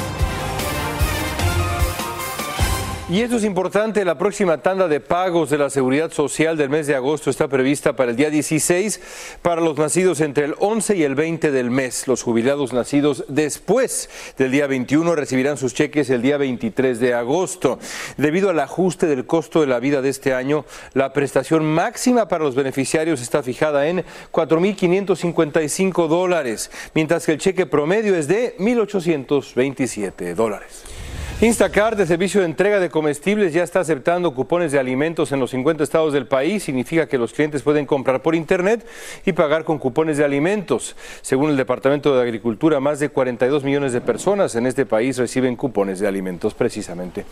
Y 3.11 3.19
esto 3.23 3.35
es 3.35 3.43
importante, 3.43 4.05
la 4.05 4.17
próxima 4.17 4.59
tanda 4.59 4.87
de 4.87 5.01
pagos 5.01 5.49
de 5.49 5.57
la 5.57 5.69
Seguridad 5.69 6.13
Social 6.13 6.55
del 6.55 6.69
mes 6.69 6.87
de 6.87 6.95
agosto 6.95 7.29
está 7.29 7.49
prevista 7.49 7.93
para 7.93 8.11
el 8.11 8.15
día 8.15 8.29
16 8.29 9.01
para 9.41 9.59
los 9.59 9.77
nacidos 9.77 10.21
entre 10.21 10.45
el 10.45 10.55
11 10.59 10.95
y 10.95 11.03
el 11.03 11.15
20 11.15 11.51
del 11.51 11.71
mes. 11.71 12.07
Los 12.07 12.23
jubilados 12.23 12.71
nacidos 12.71 13.25
después 13.27 14.09
del 14.37 14.51
día 14.51 14.65
21 14.65 15.13
recibirán 15.13 15.57
sus 15.57 15.73
cheques 15.73 16.09
el 16.09 16.21
día 16.21 16.37
23 16.37 17.01
de 17.01 17.13
agosto. 17.13 17.79
Debido 18.15 18.49
al 18.49 18.61
ajuste 18.61 19.07
del 19.07 19.25
costo 19.25 19.59
de 19.59 19.67
la 19.67 19.81
vida 19.81 20.01
de 20.01 20.07
este 20.07 20.33
año, 20.33 20.63
la 20.93 21.11
prestación 21.11 21.65
máxima 21.65 22.29
para 22.29 22.45
los 22.45 22.55
beneficiarios 22.55 23.21
está 23.21 23.43
fijada 23.43 23.87
en 23.87 24.05
4.555 24.31 26.07
dólares, 26.07 26.71
mientras 26.95 27.25
que 27.25 27.33
el 27.33 27.39
cheque 27.39 27.65
promedio 27.65 28.15
es 28.15 28.29
de 28.29 28.55
1.827 28.57 30.33
dólares. 30.33 30.85
Instacart, 31.43 31.97
de 31.97 32.05
servicio 32.05 32.41
de 32.41 32.45
entrega 32.45 32.79
de 32.79 32.91
comestibles, 32.91 33.51
ya 33.51 33.63
está 33.63 33.79
aceptando 33.79 34.35
cupones 34.35 34.71
de 34.71 34.77
alimentos 34.77 35.31
en 35.31 35.39
los 35.39 35.49
50 35.49 35.83
estados 35.83 36.13
del 36.13 36.27
país. 36.27 36.61
Significa 36.61 37.07
que 37.07 37.17
los 37.17 37.33
clientes 37.33 37.63
pueden 37.63 37.87
comprar 37.87 38.21
por 38.21 38.35
Internet 38.35 38.85
y 39.25 39.31
pagar 39.31 39.63
con 39.63 39.79
cupones 39.79 40.17
de 40.17 40.23
alimentos. 40.23 40.95
Según 41.23 41.49
el 41.49 41.57
Departamento 41.57 42.15
de 42.15 42.21
Agricultura, 42.21 42.79
más 42.79 42.99
de 42.99 43.09
42 43.09 43.63
millones 43.63 43.91
de 43.91 44.01
personas 44.01 44.53
en 44.53 44.67
este 44.67 44.85
país 44.85 45.17
reciben 45.17 45.55
cupones 45.55 45.99
de 45.99 46.07
alimentos 46.07 46.53
precisamente. 46.53 47.25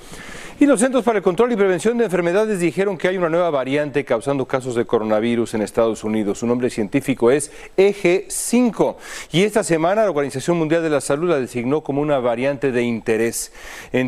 Y 0.59 0.65
los 0.65 0.79
Centros 0.79 1.03
para 1.03 1.19
el 1.19 1.23
Control 1.23 1.51
y 1.51 1.55
Prevención 1.55 1.99
de 1.99 2.05
Enfermedades 2.05 2.59
dijeron 2.59 2.97
que 2.97 3.09
hay 3.09 3.17
una 3.17 3.29
nueva 3.29 3.51
variante 3.51 4.05
causando 4.05 4.47
casos 4.47 4.73
de 4.73 4.85
coronavirus 4.85 5.53
en 5.53 5.61
Estados 5.61 6.03
Unidos. 6.03 6.39
Su 6.39 6.47
nombre 6.47 6.71
científico 6.71 7.29
es 7.29 7.51
EG5. 7.77 8.95
Y 9.31 9.43
esta 9.43 9.63
semana 9.63 10.01
la 10.01 10.09
Organización 10.09 10.57
Mundial 10.57 10.81
de 10.81 10.89
la 10.89 10.99
Salud 10.99 11.29
la 11.29 11.39
designó 11.39 11.81
como 11.81 12.01
una 12.01 12.17
variante 12.17 12.71
de 12.71 12.81
interés. 12.81 13.53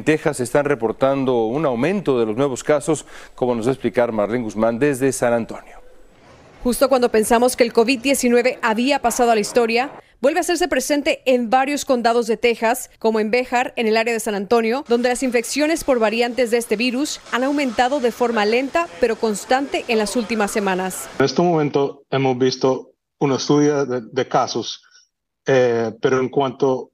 Texas 0.03 0.39
están 0.39 0.65
reportando 0.65 1.45
un 1.45 1.65
aumento 1.65 2.19
de 2.19 2.25
los 2.25 2.35
nuevos 2.37 2.63
casos, 2.63 3.05
como 3.35 3.53
nos 3.55 3.67
va 3.67 3.71
a 3.71 3.73
explicar 3.73 4.11
Marlene 4.11 4.43
Guzmán 4.43 4.79
desde 4.79 5.11
San 5.11 5.33
Antonio. 5.33 5.81
Justo 6.63 6.89
cuando 6.89 7.09
pensamos 7.09 7.55
que 7.55 7.63
el 7.63 7.73
COVID-19 7.73 8.59
había 8.61 8.99
pasado 9.01 9.31
a 9.31 9.35
la 9.35 9.41
historia, 9.41 9.91
vuelve 10.21 10.39
a 10.39 10.41
hacerse 10.41 10.67
presente 10.67 11.23
en 11.25 11.49
varios 11.49 11.85
condados 11.85 12.27
de 12.27 12.37
Texas, 12.37 12.91
como 12.99 13.19
en 13.19 13.31
Béjar, 13.31 13.73
en 13.75 13.87
el 13.87 13.97
área 13.97 14.13
de 14.13 14.19
San 14.19 14.35
Antonio, 14.35 14.85
donde 14.87 15.09
las 15.09 15.23
infecciones 15.23 15.83
por 15.83 15.97
variantes 15.97 16.51
de 16.51 16.57
este 16.57 16.75
virus 16.75 17.19
han 17.31 17.43
aumentado 17.43 17.99
de 17.99 18.11
forma 18.11 18.45
lenta 18.45 18.87
pero 18.99 19.15
constante 19.15 19.85
en 19.87 19.97
las 19.97 20.15
últimas 20.15 20.51
semanas. 20.51 21.09
En 21.17 21.25
este 21.25 21.41
momento 21.41 22.03
hemos 22.11 22.37
visto 22.37 22.91
un 23.19 23.31
estudio 23.31 23.85
de, 23.85 24.27
casos, 24.27 24.83
eh, 25.47 25.91
pero 25.99 26.19
en 26.19 26.29
cuanto 26.29 26.91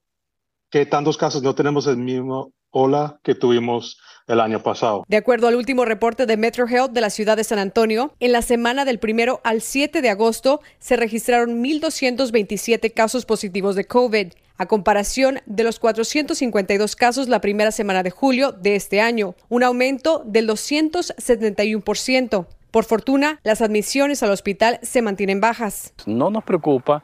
que 0.69 0.85
tantos 0.85 1.17
casos 1.17 1.43
no 1.43 1.55
tenemos 1.55 1.87
el 1.87 1.97
mismo 1.97 2.53
ola 2.77 3.19
que 3.23 3.35
tuvimos 3.35 3.99
el 4.27 4.39
año 4.39 4.61
pasado. 4.61 5.03
De 5.07 5.17
acuerdo 5.17 5.47
al 5.47 5.55
último 5.55 5.85
reporte 5.85 6.25
de 6.25 6.37
Metro 6.37 6.67
Health 6.67 6.91
de 6.91 7.01
la 7.01 7.09
ciudad 7.09 7.37
de 7.37 7.43
San 7.43 7.59
Antonio, 7.59 8.13
en 8.19 8.31
la 8.31 8.41
semana 8.41 8.85
del 8.85 8.99
primero 8.99 9.41
al 9.43 9.61
7 9.61 10.01
de 10.01 10.09
agosto 10.09 10.61
se 10.79 10.97
registraron 10.97 11.63
1.227 11.63 12.93
casos 12.93 13.25
positivos 13.25 13.75
de 13.75 13.85
COVID, 13.85 14.33
a 14.57 14.65
comparación 14.65 15.39
de 15.45 15.63
los 15.63 15.79
452 15.79 16.95
casos 16.95 17.29
la 17.29 17.41
primera 17.41 17.71
semana 17.71 18.03
de 18.03 18.11
julio 18.11 18.51
de 18.51 18.75
este 18.75 19.01
año, 19.01 19.35
un 19.49 19.63
aumento 19.63 20.23
del 20.25 20.47
271%. 20.49 22.47
Por 22.71 22.83
fortuna, 22.83 23.39
las 23.43 23.61
admisiones 23.61 24.23
al 24.23 24.31
hospital 24.31 24.79
se 24.81 25.01
mantienen 25.01 25.39
bajas. 25.39 25.93
No 26.05 26.29
nos 26.29 26.43
preocupa, 26.43 27.03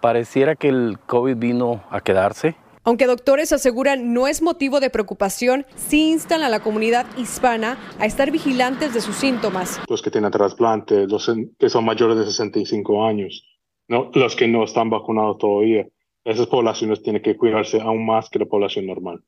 pareciera 0.00 0.56
que 0.56 0.68
el 0.68 0.98
COVID 1.06 1.36
vino 1.36 1.84
a 1.90 2.00
quedarse 2.00 2.56
aunque 2.84 3.06
doctores 3.06 3.52
aseguran 3.52 4.12
no 4.12 4.28
es 4.28 4.42
motivo 4.42 4.80
de 4.80 4.90
preocupación, 4.90 5.66
sí 5.76 6.10
instan 6.10 6.42
a 6.42 6.48
la 6.48 6.60
comunidad 6.60 7.06
hispana 7.16 7.78
a 7.98 8.06
estar 8.06 8.30
vigilantes 8.30 8.94
de 8.94 9.00
sus 9.00 9.16
síntomas. 9.16 9.80
Los 9.88 10.02
que 10.02 10.10
tienen 10.10 10.30
trasplante, 10.30 11.06
los 11.06 11.30
que 11.58 11.68
son 11.68 11.84
mayores 11.84 12.16
de 12.18 12.24
65 12.24 13.06
años, 13.06 13.46
¿no? 13.88 14.10
los 14.14 14.36
que 14.36 14.48
no 14.48 14.64
están 14.64 14.90
vacunados 14.90 15.38
todavía, 15.38 15.86
esas 16.24 16.46
poblaciones 16.46 17.02
tienen 17.02 17.22
que 17.22 17.36
cuidarse 17.36 17.80
aún 17.80 18.06
más 18.06 18.28
que 18.30 18.38
la 18.38 18.46
población 18.46 18.86
normal. 18.86 19.22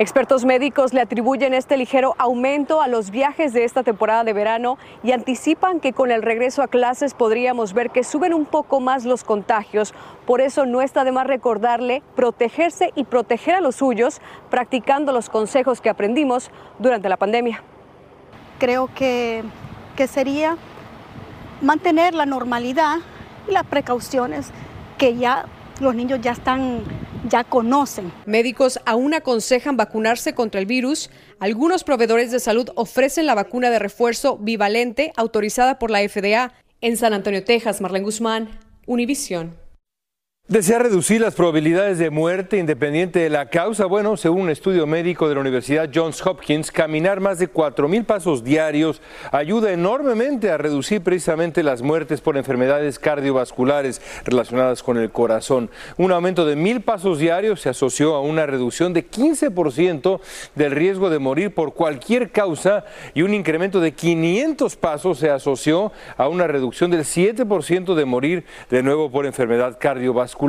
Expertos 0.00 0.46
médicos 0.46 0.94
le 0.94 1.02
atribuyen 1.02 1.52
este 1.52 1.76
ligero 1.76 2.14
aumento 2.16 2.80
a 2.80 2.88
los 2.88 3.10
viajes 3.10 3.52
de 3.52 3.64
esta 3.64 3.82
temporada 3.82 4.24
de 4.24 4.32
verano 4.32 4.78
y 5.02 5.12
anticipan 5.12 5.78
que 5.78 5.92
con 5.92 6.10
el 6.10 6.22
regreso 6.22 6.62
a 6.62 6.68
clases 6.68 7.12
podríamos 7.12 7.74
ver 7.74 7.90
que 7.90 8.02
suben 8.02 8.32
un 8.32 8.46
poco 8.46 8.80
más 8.80 9.04
los 9.04 9.24
contagios. 9.24 9.92
Por 10.26 10.40
eso 10.40 10.64
no 10.64 10.80
está 10.80 11.04
de 11.04 11.12
más 11.12 11.26
recordarle 11.26 12.02
protegerse 12.16 12.92
y 12.96 13.04
proteger 13.04 13.56
a 13.56 13.60
los 13.60 13.76
suyos 13.76 14.22
practicando 14.48 15.12
los 15.12 15.28
consejos 15.28 15.82
que 15.82 15.90
aprendimos 15.90 16.50
durante 16.78 17.10
la 17.10 17.18
pandemia. 17.18 17.62
Creo 18.58 18.88
que, 18.94 19.44
que 19.96 20.06
sería 20.06 20.56
mantener 21.60 22.14
la 22.14 22.24
normalidad 22.24 23.00
y 23.46 23.52
las 23.52 23.66
precauciones 23.66 24.50
que 24.96 25.16
ya 25.16 25.44
los 25.78 25.94
niños 25.94 26.22
ya 26.22 26.32
están 26.32 26.84
ya 27.28 27.44
conocen. 27.44 28.12
Médicos 28.26 28.80
aún 28.86 29.14
aconsejan 29.14 29.76
vacunarse 29.76 30.34
contra 30.34 30.60
el 30.60 30.66
virus. 30.66 31.10
Algunos 31.38 31.84
proveedores 31.84 32.30
de 32.30 32.40
salud 32.40 32.68
ofrecen 32.74 33.26
la 33.26 33.34
vacuna 33.34 33.70
de 33.70 33.78
refuerzo 33.78 34.38
bivalente 34.38 35.12
autorizada 35.16 35.78
por 35.78 35.90
la 35.90 36.00
FDA. 36.08 36.52
En 36.80 36.96
San 36.96 37.12
Antonio, 37.12 37.44
Texas, 37.44 37.80
Marlene 37.80 38.04
Guzmán, 38.04 38.48
Univisión. 38.86 39.56
¿Desea 40.50 40.80
reducir 40.80 41.20
las 41.20 41.36
probabilidades 41.36 41.98
de 41.98 42.10
muerte 42.10 42.58
independiente 42.58 43.20
de 43.20 43.30
la 43.30 43.50
causa? 43.50 43.86
Bueno, 43.86 44.16
según 44.16 44.42
un 44.42 44.50
estudio 44.50 44.84
médico 44.84 45.28
de 45.28 45.36
la 45.36 45.42
Universidad 45.42 45.88
Johns 45.94 46.26
Hopkins, 46.26 46.72
caminar 46.72 47.20
más 47.20 47.38
de 47.38 47.48
4.000 47.48 48.04
pasos 48.04 48.42
diarios 48.42 49.00
ayuda 49.30 49.70
enormemente 49.70 50.50
a 50.50 50.58
reducir 50.58 51.02
precisamente 51.02 51.62
las 51.62 51.82
muertes 51.82 52.20
por 52.20 52.36
enfermedades 52.36 52.98
cardiovasculares 52.98 54.02
relacionadas 54.24 54.82
con 54.82 54.98
el 54.98 55.12
corazón. 55.12 55.70
Un 55.98 56.10
aumento 56.10 56.44
de 56.44 56.56
1.000 56.56 56.82
pasos 56.82 57.20
diarios 57.20 57.60
se 57.60 57.68
asoció 57.68 58.16
a 58.16 58.20
una 58.20 58.44
reducción 58.44 58.92
de 58.92 59.08
15% 59.08 60.20
del 60.56 60.72
riesgo 60.72 61.10
de 61.10 61.20
morir 61.20 61.54
por 61.54 61.74
cualquier 61.74 62.32
causa 62.32 62.84
y 63.14 63.22
un 63.22 63.34
incremento 63.34 63.80
de 63.80 63.92
500 63.92 64.74
pasos 64.74 65.20
se 65.20 65.30
asoció 65.30 65.92
a 66.16 66.26
una 66.26 66.48
reducción 66.48 66.90
del 66.90 67.04
7% 67.04 67.94
de 67.94 68.04
morir 68.04 68.44
de 68.68 68.82
nuevo 68.82 69.12
por 69.12 69.26
enfermedad 69.26 69.78
cardiovascular 69.78 70.39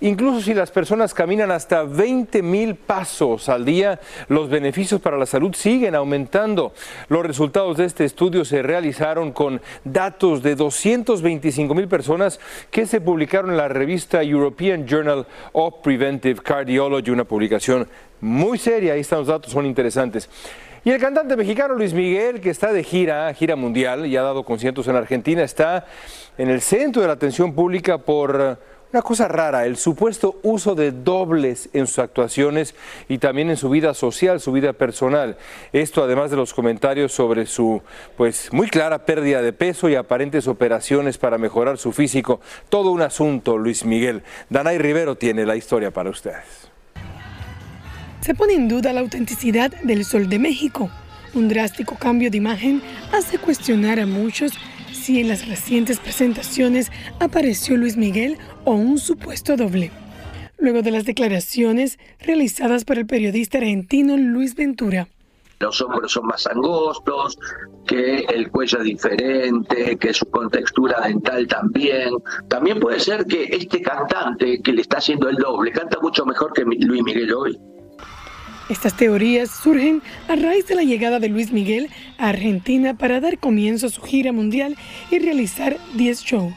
Incluso 0.00 0.40
si 0.40 0.54
las 0.54 0.70
personas 0.70 1.14
caminan 1.14 1.50
hasta 1.50 1.84
20 1.84 2.42
mil 2.42 2.74
pasos 2.74 3.48
al 3.48 3.64
día, 3.64 4.00
los 4.28 4.50
beneficios 4.50 5.00
para 5.00 5.16
la 5.16 5.26
salud 5.26 5.54
siguen 5.54 5.94
aumentando. 5.94 6.72
Los 7.08 7.24
resultados 7.24 7.76
de 7.76 7.86
este 7.86 8.04
estudio 8.04 8.44
se 8.44 8.62
realizaron 8.62 9.32
con 9.32 9.60
datos 9.84 10.42
de 10.42 10.54
225 10.54 11.74
mil 11.74 11.88
personas 11.88 12.40
que 12.70 12.86
se 12.86 13.00
publicaron 13.00 13.50
en 13.50 13.56
la 13.56 13.68
revista 13.68 14.22
European 14.22 14.86
Journal 14.86 15.26
of 15.52 15.76
Preventive 15.82 16.42
Cardiology, 16.42 17.10
una 17.10 17.24
publicación 17.24 17.88
muy 18.20 18.58
seria. 18.58 18.92
Ahí 18.92 19.00
están 19.00 19.20
los 19.20 19.28
datos, 19.28 19.52
son 19.52 19.66
interesantes. 19.66 20.28
Y 20.84 20.90
el 20.90 21.00
cantante 21.00 21.36
mexicano 21.36 21.74
Luis 21.74 21.94
Miguel, 21.94 22.40
que 22.40 22.50
está 22.50 22.72
de 22.72 22.82
gira, 22.82 23.32
gira 23.34 23.54
mundial 23.54 24.04
y 24.04 24.16
ha 24.16 24.22
dado 24.22 24.42
conciertos 24.42 24.88
en 24.88 24.96
Argentina, 24.96 25.44
está 25.44 25.86
en 26.36 26.50
el 26.50 26.60
centro 26.60 27.02
de 27.02 27.06
la 27.06 27.14
atención 27.14 27.54
pública 27.54 27.98
por 27.98 28.58
una 28.92 29.02
cosa 29.02 29.26
rara, 29.26 29.64
el 29.64 29.76
supuesto 29.76 30.38
uso 30.42 30.74
de 30.74 30.92
dobles 30.92 31.70
en 31.72 31.86
sus 31.86 31.98
actuaciones 31.98 32.74
y 33.08 33.18
también 33.18 33.48
en 33.48 33.56
su 33.56 33.70
vida 33.70 33.94
social, 33.94 34.40
su 34.40 34.52
vida 34.52 34.74
personal. 34.74 35.38
Esto 35.72 36.04
además 36.04 36.30
de 36.30 36.36
los 36.36 36.52
comentarios 36.52 37.12
sobre 37.12 37.46
su 37.46 37.80
pues 38.16 38.52
muy 38.52 38.68
clara 38.68 39.06
pérdida 39.06 39.40
de 39.40 39.52
peso 39.52 39.88
y 39.88 39.94
aparentes 39.94 40.46
operaciones 40.46 41.16
para 41.16 41.38
mejorar 41.38 41.78
su 41.78 41.92
físico. 41.92 42.40
Todo 42.68 42.90
un 42.90 43.00
asunto, 43.00 43.56
Luis 43.56 43.84
Miguel. 43.84 44.22
Danay 44.50 44.78
Rivero 44.78 45.16
tiene 45.16 45.46
la 45.46 45.56
historia 45.56 45.90
para 45.90 46.10
ustedes 46.10 46.72
se 48.22 48.36
pone 48.36 48.54
en 48.54 48.68
duda 48.68 48.92
la 48.92 49.00
autenticidad 49.00 49.72
del 49.82 50.04
Sol 50.04 50.28
de 50.28 50.38
México. 50.38 50.88
Un 51.34 51.48
drástico 51.48 51.96
cambio 51.96 52.30
de 52.30 52.36
imagen 52.36 52.80
hace 53.12 53.36
cuestionar 53.36 53.98
a 53.98 54.06
muchos 54.06 54.52
si 54.92 55.20
en 55.20 55.28
las 55.28 55.48
recientes 55.48 55.98
presentaciones 55.98 56.90
apareció 57.20 57.76
Luis 57.76 57.96
Miguel 57.96 58.38
o 58.64 58.72
un 58.72 58.98
supuesto 58.98 59.56
doble. 59.56 59.90
Luego 60.58 60.82
de 60.82 60.90
las 60.90 61.04
declaraciones 61.04 61.98
realizadas 62.20 62.84
por 62.84 62.98
el 62.98 63.06
periodista 63.06 63.58
argentino 63.58 64.16
Luis 64.16 64.54
Ventura. 64.54 65.08
Los 65.58 65.80
hombros 65.80 66.12
son 66.12 66.26
más 66.26 66.46
angostos, 66.48 67.38
que 67.86 68.20
el 68.20 68.50
cuello 68.50 68.78
es 68.78 68.84
diferente, 68.84 69.96
que 69.96 70.12
su 70.12 70.26
contextura 70.26 71.00
dental 71.06 71.46
también. 71.46 72.10
También 72.48 72.80
puede 72.80 72.98
ser 72.98 73.24
que 73.26 73.44
este 73.44 73.80
cantante 73.80 74.60
que 74.60 74.72
le 74.72 74.82
está 74.82 74.98
haciendo 74.98 75.28
el 75.28 75.36
doble 75.36 75.70
canta 75.70 76.00
mucho 76.00 76.26
mejor 76.26 76.52
que 76.52 76.64
Luis 76.64 77.02
Miguel 77.04 77.32
hoy. 77.32 77.58
Estas 78.68 78.96
teorías 78.96 79.50
surgen 79.50 80.02
a 80.28 80.36
raíz 80.36 80.66
de 80.66 80.74
la 80.74 80.82
llegada 80.82 81.18
de 81.18 81.28
Luis 81.28 81.52
Miguel 81.52 81.90
a 82.18 82.28
Argentina 82.28 82.94
para 82.96 83.20
dar 83.20 83.38
comienzo 83.38 83.86
a 83.86 83.90
su 83.90 84.02
gira 84.02 84.32
mundial 84.32 84.76
y 85.10 85.18
realizar 85.18 85.76
10 85.94 86.20
shows. 86.22 86.54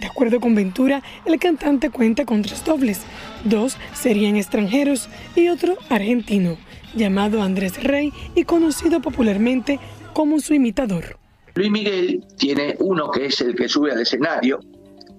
De 0.00 0.06
acuerdo 0.06 0.40
con 0.40 0.54
Ventura, 0.54 1.02
el 1.24 1.38
cantante 1.38 1.90
cuenta 1.90 2.24
con 2.24 2.42
tres 2.42 2.64
dobles. 2.64 3.02
Dos 3.44 3.76
serían 3.92 4.36
extranjeros 4.36 5.08
y 5.36 5.48
otro 5.48 5.76
argentino, 5.88 6.56
llamado 6.94 7.42
Andrés 7.42 7.82
Rey 7.82 8.12
y 8.34 8.44
conocido 8.44 9.00
popularmente 9.00 9.78
como 10.12 10.40
su 10.40 10.54
imitador. 10.54 11.18
Luis 11.54 11.70
Miguel 11.70 12.24
tiene 12.36 12.76
uno 12.80 13.10
que 13.10 13.26
es 13.26 13.40
el 13.40 13.54
que 13.54 13.68
sube 13.68 13.92
al 13.92 14.00
escenario, 14.00 14.58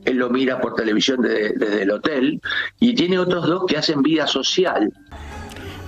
él 0.05 0.17
lo 0.17 0.29
mira 0.29 0.61
por 0.61 0.75
televisión 0.75 1.21
desde 1.21 1.81
el 1.81 1.91
hotel, 1.91 2.39
y 2.79 2.93
tiene 2.93 3.17
otros 3.17 3.47
dos 3.47 3.65
que 3.65 3.77
hacen 3.77 4.03
vida 4.03 4.27
social. 4.27 4.93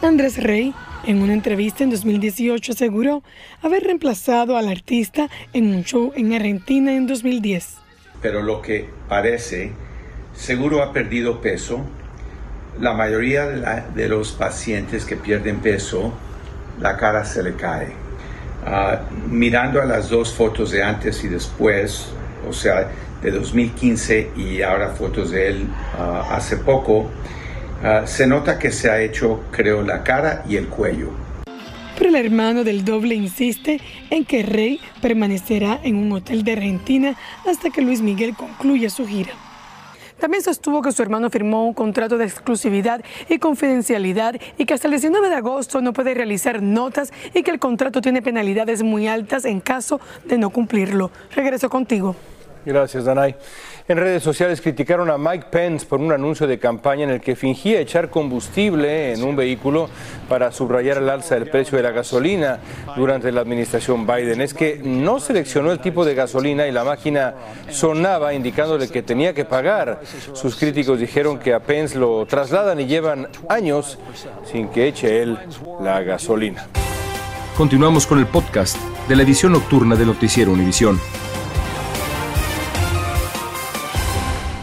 Andrés 0.01 0.41
Rey, 0.41 0.73
en 1.05 1.21
una 1.21 1.33
entrevista 1.33 1.83
en 1.83 1.89
2018, 1.89 2.73
aseguró 2.73 3.23
haber 3.63 3.83
reemplazado 3.83 4.55
al 4.55 4.67
artista 4.67 5.27
en 5.53 5.73
un 5.73 5.83
show 5.83 6.13
en 6.15 6.33
Argentina 6.33 6.93
en 6.93 7.07
2010. 7.07 7.77
Pero 8.21 8.43
lo 8.43 8.61
que 8.61 8.87
parece, 9.09 9.71
seguro 10.35 10.83
ha 10.83 10.93
perdido 10.93 11.41
peso. 11.41 11.81
La 12.79 12.93
mayoría 12.93 13.47
de, 13.47 14.07
los 14.07 14.33
pacientes 14.33 15.03
que 15.03 15.15
pierden 15.15 15.61
peso, 15.61 16.13
la 16.79 16.95
cara 16.95 17.25
se 17.25 17.41
le 17.41 17.55
cae. 17.55 17.87
Ah, 18.65 19.01
mirando 19.27 19.81
a 19.81 19.85
las 19.85 20.09
dos 20.09 20.31
fotos 20.31 20.71
de 20.71 20.83
antes 20.83 21.23
y 21.23 21.27
después, 21.27 22.09
o 22.47 22.53
sea, 22.53 22.91
de 23.21 23.31
2015 23.31 24.31
y 24.35 24.61
ahora 24.61 24.89
fotos 24.89 25.31
de 25.31 25.47
él 25.47 25.67
ah, 25.97 26.27
hace 26.31 26.57
poco, 26.57 27.09
Ah, 27.83 28.07
se 28.07 28.25
nota 28.25 28.57
que 28.57 28.71
se 28.71 28.89
ha 28.89 29.01
hecho, 29.01 29.43
creo, 29.51 29.83
la 29.83 30.03
cara 30.03 30.43
y 30.49 30.55
el 30.55 30.67
cuello. 30.67 31.09
Pero 31.97 32.09
el 32.09 32.15
hermano 32.15 32.63
del 32.63 32.83
doble 32.83 33.15
insiste 33.15 33.79
en 34.09 34.25
que 34.25 34.43
Rey 34.43 34.79
permanecerá 35.01 35.79
en 35.83 35.95
un 35.95 36.11
hotel 36.11 36.43
de 36.43 36.53
Argentina 36.53 37.15
hasta 37.47 37.69
que 37.69 37.81
Luis 37.81 38.01
Miguel 38.01 38.35
concluya 38.35 38.89
su 38.89 39.05
gira. 39.07 39.31
También 40.19 40.41
sostuvo 40.41 40.81
que 40.81 40.91
su 40.91 41.03
hermano 41.03 41.29
firmó 41.29 41.67
un 41.67 41.75
contrato 41.75 42.17
de 42.17 42.25
exclusividad 42.25 43.03
y 43.29 43.37
confidencialidad 43.37 44.35
y 44.57 44.65
que 44.65 44.73
hasta 44.73 44.87
el 44.87 44.93
19 44.93 45.29
de 45.29 45.35
agosto 45.35 45.79
no 45.79 45.93
puede 45.93 46.15
realizar 46.15 46.63
notas 46.63 47.13
y 47.35 47.43
que 47.43 47.51
el 47.51 47.59
contrato 47.59 48.01
tiene 48.01 48.23
penalidades 48.23 48.81
muy 48.81 49.07
altas 49.07 49.45
en 49.45 49.59
caso 49.59 50.01
de 50.25 50.39
no 50.39 50.49
cumplirlo. 50.49 51.11
Regreso 51.35 51.69
contigo. 51.69 52.15
Gracias, 52.67 53.05
Danay. 53.05 53.33
En 53.87 53.97
redes 53.97 54.21
sociales 54.21 54.59
criticaron 54.59 55.09
a 55.09 55.17
Mike 55.17 55.45
Pence 55.49 55.85
por 55.85 56.01
un 56.01 56.11
anuncio 56.11 56.45
de 56.45 56.59
campaña 56.59 57.05
en 57.05 57.11
el 57.11 57.21
que 57.21 57.37
fingía 57.37 57.79
echar 57.79 58.09
combustible 58.09 59.13
en 59.13 59.23
un 59.23 59.37
vehículo 59.37 59.89
para 60.27 60.51
subrayar 60.51 60.97
el 60.97 61.07
alza 61.07 61.35
del 61.35 61.49
precio 61.49 61.77
de 61.77 61.83
la 61.83 61.91
gasolina 61.91 62.59
durante 62.97 63.31
la 63.31 63.39
administración 63.39 64.05
Biden. 64.05 64.41
Es 64.41 64.53
que 64.53 64.81
no 64.83 65.21
seleccionó 65.21 65.71
el 65.71 65.79
tipo 65.79 66.03
de 66.03 66.13
gasolina 66.13 66.67
y 66.67 66.73
la 66.73 66.83
máquina 66.83 67.35
sonaba 67.69 68.33
indicándole 68.33 68.89
que 68.89 69.01
tenía 69.01 69.33
que 69.33 69.45
pagar. 69.45 70.01
Sus 70.33 70.57
críticos 70.57 70.99
dijeron 70.99 71.39
que 71.39 71.53
a 71.53 71.61
Pence 71.61 71.97
lo 71.97 72.25
trasladan 72.25 72.81
y 72.81 72.85
llevan 72.85 73.29
años 73.47 73.97
sin 74.43 74.67
que 74.67 74.89
eche 74.89 75.21
él 75.23 75.39
la 75.81 76.01
gasolina. 76.01 76.67
Continuamos 77.55 78.05
con 78.05 78.19
el 78.19 78.27
podcast 78.27 78.75
de 79.07 79.15
la 79.15 79.23
edición 79.23 79.53
nocturna 79.53 79.95
de 79.95 80.05
Noticiero 80.05 80.51
Univisión. 80.51 80.99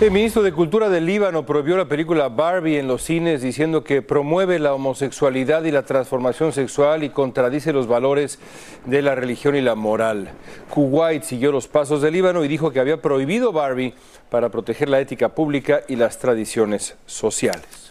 El 0.05 0.11
ministro 0.11 0.43
de 0.43 0.53
Cultura 0.53 0.91
del 0.91 1.07
Líbano 1.07 1.47
prohibió 1.47 1.79
la 1.79 1.87
película 1.87 2.29
Barbie 2.29 2.79
en 2.79 2.87
los 2.87 3.03
cines 3.03 3.41
diciendo 3.41 3.85
que 3.85 4.03
promueve 4.03 4.59
la 4.59 4.75
homosexualidad 4.75 5.65
y 5.65 5.71
la 5.71 5.87
transformación 5.87 6.53
sexual 6.53 7.05
y 7.05 7.09
contradice 7.09 7.73
los 7.73 7.87
valores 7.87 8.39
de 8.85 9.01
la 9.01 9.15
religión 9.15 9.57
y 9.57 9.63
la 9.63 9.75
moral. 9.75 10.29
Kuwait 10.69 11.23
siguió 11.23 11.53
los 11.53 11.69
pasos 11.69 12.03
del 12.03 12.13
Líbano 12.13 12.45
y 12.45 12.49
dijo 12.49 12.71
que 12.71 12.81
había 12.81 13.01
prohibido 13.01 13.51
Barbie 13.51 13.95
para 14.29 14.51
proteger 14.51 14.91
la 14.91 15.01
ética 15.01 15.31
pública 15.31 15.85
y 15.89 15.97
las 15.97 16.19
tradiciones 16.19 16.97
sociales. 17.07 17.84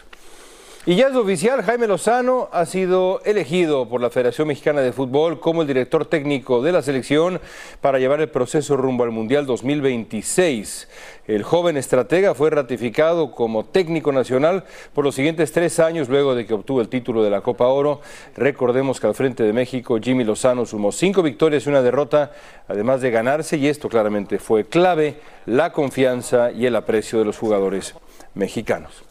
Y 0.86 0.96
ya 0.96 1.08
es 1.08 1.16
oficial, 1.16 1.64
Jaime 1.64 1.88
Lozano 1.88 2.50
ha 2.52 2.66
sido 2.66 3.22
elegido 3.24 3.88
por 3.88 4.02
la 4.02 4.10
Federación 4.10 4.50
Mexicana 4.50 4.82
de 4.82 4.92
Fútbol 4.92 5.40
como 5.40 5.62
el 5.62 5.68
director 5.70 6.06
técnico 6.06 6.62
de 6.62 6.74
la 6.74 6.82
selección 6.82 7.40
para 7.80 8.00
llevar 8.00 8.20
el 8.20 8.28
proceso 8.28 8.76
rumbo 8.76 9.06
al 9.06 9.12
Mundial 9.12 9.46
2026. 9.46 10.90
El 11.26 11.44
joven 11.44 11.78
estratega 11.78 12.36
fue 12.36 12.50
ratificado 12.50 13.32
como 13.32 13.64
técnico 13.64 14.12
nacional 14.12 14.66
por 14.94 15.06
los 15.06 15.16
siguientes 15.16 15.54
tres 15.54 15.80
años 15.80 16.10
luego 16.10 16.36
de 16.36 16.46
que 16.46 16.54
obtuvo 16.54 16.82
el 16.82 16.90
título 16.90 17.24
de 17.24 17.30
la 17.30 17.40
Copa 17.40 17.68
Oro. 17.68 18.02
Recordemos 18.36 19.00
que 19.00 19.08
al 19.08 19.16
frente 19.16 19.44
de 19.44 19.54
México, 19.54 19.98
Jimmy 20.04 20.26
Lozano 20.26 20.66
sumó 20.66 20.92
cinco 20.92 21.24
victorias 21.24 21.66
y 21.66 21.70
una 21.70 21.82
derrota, 21.82 22.34
además 22.68 23.00
de 23.00 23.10
ganarse, 23.10 23.56
y 23.56 23.70
esto 23.70 23.88
claramente 23.88 24.38
fue 24.38 24.66
clave, 24.66 25.16
la 25.46 25.72
confianza 25.72 26.52
y 26.52 26.66
el 26.66 26.76
aprecio 26.76 27.20
de 27.20 27.26
los 27.26 27.38
jugadores 27.38 27.96
mexicanos. 28.34 29.06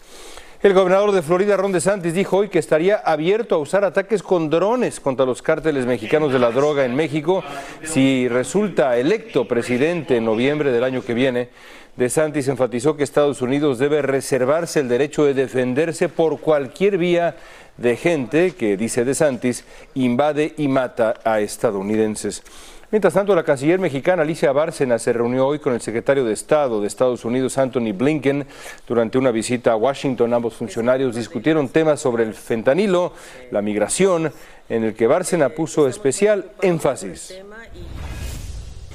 El 0.63 0.75
gobernador 0.75 1.11
de 1.11 1.23
Florida, 1.23 1.57
Ron 1.57 1.73
DeSantis, 1.73 2.15
dijo 2.15 2.37
hoy 2.37 2.49
que 2.49 2.61
estaría 2.61 2.95
abierto 2.95 3.57
a 3.57 3.59
usar 3.59 3.85
ataques 3.85 4.23
con 4.23 4.49
drones 4.49 5.01
contra 5.01 5.27
los 5.27 5.43
cárteles 5.43 5.87
mexicanos 5.87 6.33
de 6.33 6.39
la 6.39 6.53
droga 6.53 6.85
en 6.85 6.95
México 6.95 7.43
si 7.83 8.29
resulta 8.29 8.97
electo 8.97 9.49
presidente 9.49 10.19
en 10.19 10.25
noviembre 10.25 10.71
del 10.71 10.85
año 10.85 11.03
que 11.03 11.15
viene. 11.15 11.49
DeSantis 11.97 12.47
enfatizó 12.47 12.97
que 12.97 13.03
Estados 13.03 13.43
Unidos 13.43 13.81
debe 13.81 14.03
reservarse 14.03 14.79
el 14.79 14.89
derecho 14.89 15.25
de 15.25 15.35
defenderse 15.35 16.09
por 16.09 16.39
cualquier 16.39 16.97
vía 16.97 17.35
de 17.77 17.97
gente 17.97 18.53
que, 18.53 18.77
dice 18.77 19.05
DeSantis, 19.05 19.65
invade 19.95 20.55
y 20.57 20.69
mata 20.69 21.15
a 21.25 21.41
estadounidenses. 21.41 22.45
Mientras 22.93 23.15
tanto, 23.15 23.35
la 23.35 23.43
canciller 23.43 23.79
mexicana 23.79 24.21
Alicia 24.21 24.53
Bárcena 24.53 24.99
se 24.99 25.15
reunió 25.15 25.47
hoy 25.47 25.59
con 25.61 25.73
el 25.73 25.81
secretario 25.81 26.27
de 26.27 26.35
Estado 26.35 26.79
de 26.83 26.87
Estados 26.87 27.25
Unidos, 27.25 27.57
Anthony 27.57 27.95
Blinken, 27.95 28.47
durante 28.87 29.17
una 29.17 29.31
visita 29.31 29.73
a 29.73 29.77
Washington. 29.77 30.35
Ambos 30.35 30.53
funcionarios 30.53 31.15
discutieron 31.15 31.71
temas 31.71 32.01
sobre 32.01 32.25
el 32.25 32.35
fentanilo, 32.35 33.15
la 33.51 33.63
migración, 33.63 34.31
en 34.69 34.85
el 34.85 34.93
que 34.93 35.07
Bárcena 35.07 35.49
puso 35.49 35.89
especial 35.89 36.51
énfasis. 36.61 37.35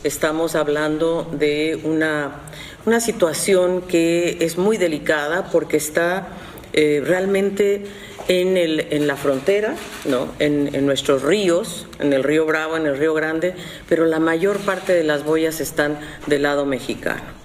Estamos 0.03 0.53
hablando 0.53 1.23
de 1.23 1.81
una, 1.83 2.41
una 2.85 2.99
situación 2.99 3.81
que 3.81 4.37
es 4.41 4.59
muy 4.59 4.77
delicada 4.77 5.49
porque 5.51 5.77
está 5.77 6.27
eh, 6.71 7.01
realmente 7.03 7.87
en, 8.27 8.57
el, 8.57 8.87
en 8.91 9.07
la 9.07 9.15
frontera, 9.15 9.75
¿no? 10.05 10.27
En, 10.39 10.73
en, 10.75 10.85
nuestros 10.85 11.23
ríos, 11.23 11.87
en 11.99 12.13
el 12.13 12.23
río 12.23 12.45
Bravo, 12.45 12.77
en 12.77 12.85
el 12.85 12.97
río 12.97 13.13
Grande, 13.13 13.55
pero 13.87 14.05
la 14.05 14.19
mayor 14.19 14.57
parte 14.59 14.93
de 14.93 15.03
las 15.03 15.23
boyas 15.23 15.59
están 15.61 15.99
del 16.27 16.43
lado 16.43 16.65
mexicano. 16.65 17.37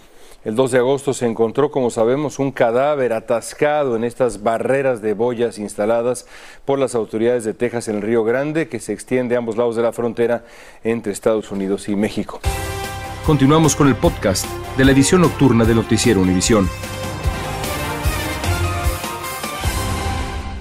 El 0.45 0.57
2 0.57 0.73
de 0.73 0.79
agosto 0.79 1.15
se 1.15 1.27
encontró, 1.27 1.71
como 1.71 1.91
sabemos, 1.91 2.41
un 2.41 2.51
cadáver 2.51 3.13
atascado 3.13 3.95
en 3.95 4.03
estas 4.03 4.43
barreras 4.43 5.01
de 5.01 5.15
boyas 5.15 5.57
instaladas 5.59 6.27
por 6.65 6.81
las 6.81 6.97
autoridades 6.97 7.45
de 7.45 7.55
Texas 7.55 7.87
en 7.87 7.97
el 7.97 8.03
Río 8.03 8.25
Grande, 8.25 8.67
que 8.67 8.81
se 8.81 8.93
extiende 8.93 9.37
a 9.37 9.39
ambos 9.39 9.57
lados 9.57 9.77
de 9.77 9.83
la 9.83 9.93
frontera 9.93 10.45
entre 10.83 11.13
Estados 11.13 11.53
Unidos 11.53 11.89
y 11.89 11.95
México. 11.95 12.41
Continuamos 13.25 13.77
con 13.77 13.87
el 13.87 13.95
podcast 13.95 14.47
de 14.77 14.85
la 14.85 14.91
edición 14.91 15.21
nocturna 15.21 15.65
de 15.65 15.77
Noticiero 15.77 16.21
Univisión. 16.21 16.69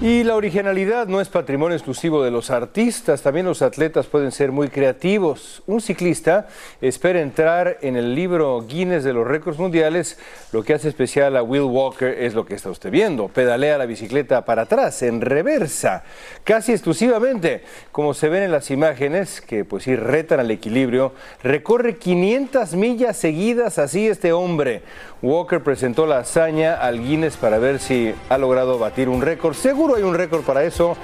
Y 0.02 0.24
la 0.24 0.34
originalidad 0.34 1.06
no 1.06 1.20
es 1.20 1.28
patrimonio 1.28 1.76
exclusivo 1.76 2.24
de 2.24 2.32
los 2.32 2.50
artistas, 2.50 3.22
también 3.22 3.46
los 3.46 3.62
atletas 3.62 4.08
pueden 4.08 4.32
ser 4.32 4.50
muy 4.50 4.66
creativos. 4.66 5.62
Un 5.68 5.80
ciclista 5.80 6.48
espera 6.80 7.20
entrar 7.20 7.78
en 7.82 7.94
el 7.94 8.16
libro 8.16 8.60
Guinness 8.66 9.04
de 9.04 9.12
los 9.12 9.24
récords 9.24 9.60
mundiales. 9.60 10.18
Lo 10.50 10.64
que 10.64 10.74
hace 10.74 10.88
especial 10.88 11.36
a 11.36 11.44
Will 11.44 11.62
Walker 11.62 12.08
es 12.08 12.34
lo 12.34 12.44
que 12.44 12.56
está 12.56 12.68
usted 12.68 12.90
viendo. 12.90 13.28
Pedalea 13.28 13.78
la 13.78 13.86
bicicleta 13.86 14.44
para 14.44 14.62
atrás, 14.62 15.04
en 15.04 15.20
reversa, 15.20 16.02
casi 16.42 16.72
exclusivamente, 16.72 17.62
como 17.92 18.12
se 18.12 18.28
ven 18.28 18.42
en 18.42 18.50
las 18.50 18.72
imágenes, 18.72 19.40
que 19.40 19.64
pues 19.64 19.84
sí 19.84 19.94
retan 19.94 20.40
al 20.40 20.50
equilibrio. 20.50 21.12
Recorre 21.44 21.98
500 21.98 22.74
millas 22.74 23.16
seguidas 23.16 23.78
así 23.78 24.08
este 24.08 24.32
hombre. 24.32 24.82
Walker 25.22 25.62
presentó 25.62 26.04
la 26.06 26.18
hazaña 26.18 26.74
al 26.74 27.00
Guinness 27.00 27.36
para 27.36 27.58
ver 27.58 27.78
si 27.78 28.12
ha 28.28 28.38
logrado 28.38 28.80
batir 28.80 29.08
un 29.08 29.22
récord. 29.22 29.54
Hay 29.94 30.02
un 30.02 30.14
récord 30.14 30.42
para 30.42 30.64
eso. 30.64 30.96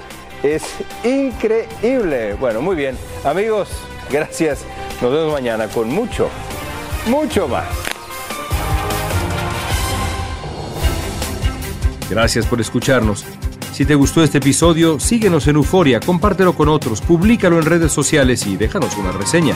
Es 0.43 0.63
increíble. 1.03 2.33
Bueno, 2.35 2.61
muy 2.61 2.75
bien. 2.75 2.97
Amigos, 3.23 3.69
gracias. 4.09 4.65
Nos 5.01 5.11
vemos 5.11 5.33
mañana 5.33 5.67
con 5.67 5.89
mucho, 5.89 6.29
mucho 7.07 7.47
más. 7.47 7.67
Gracias 12.09 12.45
por 12.45 12.59
escucharnos. 12.59 13.25
Si 13.71 13.85
te 13.85 13.95
gustó 13.95 14.23
este 14.23 14.39
episodio, 14.39 14.99
síguenos 14.99 15.47
en 15.47 15.55
Euforia, 15.55 15.99
compártelo 15.99 16.53
con 16.53 16.67
otros, 16.67 16.99
públicalo 16.99 17.59
en 17.59 17.65
redes 17.65 17.93
sociales 17.93 18.45
y 18.45 18.57
déjanos 18.57 18.97
una 18.97 19.11
reseña. 19.11 19.55